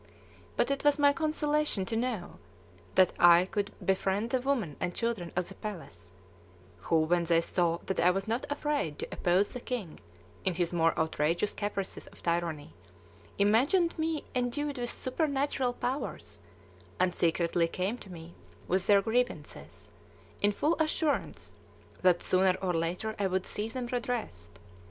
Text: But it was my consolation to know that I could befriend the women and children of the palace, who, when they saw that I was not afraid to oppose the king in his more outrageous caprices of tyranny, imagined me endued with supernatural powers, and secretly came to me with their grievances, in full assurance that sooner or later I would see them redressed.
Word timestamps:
But 0.57 0.71
it 0.71 0.83
was 0.83 0.97
my 0.97 1.13
consolation 1.13 1.85
to 1.85 1.95
know 1.95 2.39
that 2.95 3.13
I 3.19 3.45
could 3.45 3.71
befriend 3.85 4.31
the 4.31 4.41
women 4.41 4.75
and 4.79 4.95
children 4.95 5.31
of 5.35 5.47
the 5.47 5.53
palace, 5.53 6.11
who, 6.77 7.01
when 7.01 7.25
they 7.25 7.39
saw 7.39 7.77
that 7.85 7.99
I 7.99 8.09
was 8.09 8.27
not 8.27 8.47
afraid 8.51 8.97
to 8.97 9.07
oppose 9.11 9.49
the 9.49 9.59
king 9.59 9.99
in 10.43 10.55
his 10.55 10.73
more 10.73 10.97
outrageous 10.97 11.53
caprices 11.53 12.07
of 12.07 12.23
tyranny, 12.23 12.73
imagined 13.37 13.95
me 13.99 14.23
endued 14.33 14.79
with 14.79 14.89
supernatural 14.89 15.73
powers, 15.73 16.39
and 16.99 17.13
secretly 17.13 17.67
came 17.67 17.99
to 17.99 18.11
me 18.11 18.33
with 18.67 18.87
their 18.87 19.03
grievances, 19.03 19.91
in 20.41 20.51
full 20.51 20.75
assurance 20.79 21.53
that 22.01 22.23
sooner 22.23 22.57
or 22.59 22.73
later 22.73 23.13
I 23.19 23.27
would 23.27 23.45
see 23.45 23.67
them 23.67 23.85
redressed. 23.91 24.57